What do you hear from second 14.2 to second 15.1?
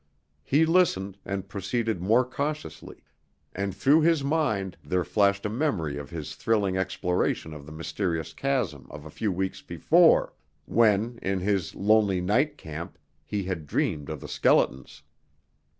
the skeletons.